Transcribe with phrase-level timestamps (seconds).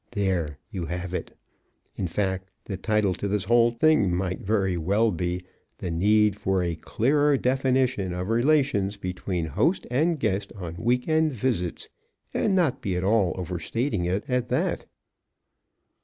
[0.13, 1.37] (There, you have it!
[1.95, 5.43] In fact, the title to this whole thing might very well be,
[5.77, 11.33] "The Need for a Clearer Definition of Relations between Host and Guest on Week end
[11.33, 11.87] Visits,"
[12.33, 14.87] and not be at all overstating it, at that.)